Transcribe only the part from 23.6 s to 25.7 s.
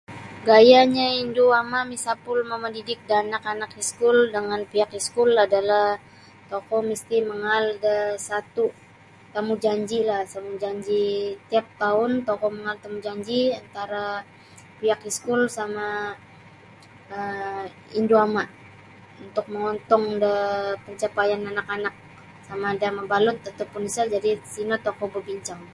pun sa' jadi sino tokou babincang.